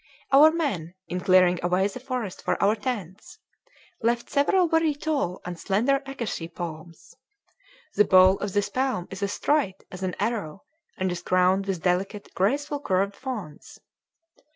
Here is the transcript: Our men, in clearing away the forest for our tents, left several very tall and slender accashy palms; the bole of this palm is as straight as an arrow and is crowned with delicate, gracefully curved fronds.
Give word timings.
Our 0.31 0.49
men, 0.49 0.95
in 1.07 1.19
clearing 1.19 1.59
away 1.61 1.87
the 1.87 1.99
forest 1.99 2.41
for 2.41 2.59
our 2.59 2.75
tents, 2.75 3.37
left 4.01 4.31
several 4.31 4.67
very 4.67 4.95
tall 4.95 5.41
and 5.45 5.59
slender 5.59 5.99
accashy 6.07 6.47
palms; 6.47 7.13
the 7.93 8.03
bole 8.05 8.39
of 8.39 8.53
this 8.53 8.69
palm 8.69 9.07
is 9.11 9.21
as 9.21 9.33
straight 9.33 9.83
as 9.91 10.01
an 10.01 10.15
arrow 10.19 10.63
and 10.97 11.11
is 11.11 11.21
crowned 11.21 11.67
with 11.67 11.83
delicate, 11.83 12.33
gracefully 12.33 12.81
curved 12.83 13.15
fronds. 13.15 13.79